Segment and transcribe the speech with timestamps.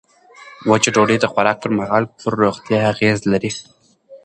[0.69, 3.51] وچه ډوډۍ د خوراک پر مهال پر روغتیا اغېز لري.